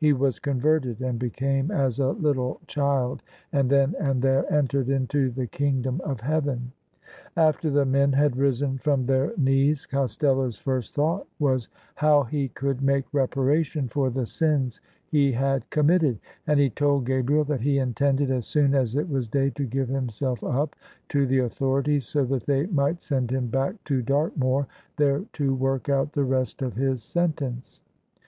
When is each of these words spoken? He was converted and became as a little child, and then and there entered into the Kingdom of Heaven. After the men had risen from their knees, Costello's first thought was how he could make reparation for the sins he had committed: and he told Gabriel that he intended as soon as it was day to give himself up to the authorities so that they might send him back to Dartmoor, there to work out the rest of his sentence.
He 0.00 0.12
was 0.12 0.40
converted 0.40 1.00
and 1.00 1.16
became 1.16 1.70
as 1.70 2.00
a 2.00 2.08
little 2.10 2.60
child, 2.66 3.22
and 3.52 3.70
then 3.70 3.94
and 4.00 4.20
there 4.20 4.52
entered 4.52 4.88
into 4.88 5.30
the 5.30 5.46
Kingdom 5.46 6.00
of 6.02 6.18
Heaven. 6.22 6.72
After 7.36 7.70
the 7.70 7.84
men 7.84 8.12
had 8.12 8.36
risen 8.36 8.78
from 8.78 9.06
their 9.06 9.32
knees, 9.36 9.86
Costello's 9.86 10.58
first 10.58 10.96
thought 10.96 11.24
was 11.38 11.68
how 11.94 12.24
he 12.24 12.48
could 12.48 12.82
make 12.82 13.04
reparation 13.14 13.86
for 13.86 14.10
the 14.10 14.26
sins 14.26 14.80
he 15.06 15.30
had 15.30 15.70
committed: 15.70 16.18
and 16.48 16.58
he 16.58 16.68
told 16.68 17.04
Gabriel 17.06 17.44
that 17.44 17.60
he 17.60 17.78
intended 17.78 18.28
as 18.28 18.44
soon 18.44 18.74
as 18.74 18.96
it 18.96 19.08
was 19.08 19.28
day 19.28 19.50
to 19.50 19.62
give 19.64 19.86
himself 19.88 20.42
up 20.42 20.74
to 21.10 21.28
the 21.28 21.38
authorities 21.38 22.08
so 22.08 22.24
that 22.24 22.46
they 22.46 22.66
might 22.66 23.00
send 23.00 23.30
him 23.30 23.46
back 23.46 23.76
to 23.84 24.02
Dartmoor, 24.02 24.66
there 24.96 25.22
to 25.34 25.54
work 25.54 25.88
out 25.88 26.12
the 26.12 26.24
rest 26.24 26.60
of 26.60 26.74
his 26.74 27.04
sentence. 27.04 27.82